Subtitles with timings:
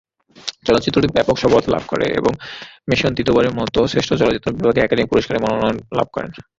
[0.67, 2.31] চলচ্চিত্রটি ব্যাপক সফলতা লাভ করে এবং
[2.89, 6.31] মেসন তৃতীয়বারের মত শ্রেষ্ঠ অভিনেত্রী বিভাগে একাডেমি পুরস্কারের মনোনয়ন লাভ করেন।